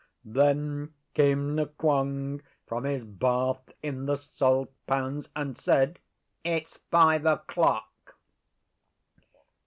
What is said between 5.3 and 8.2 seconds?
and said, 'It's five o'clock.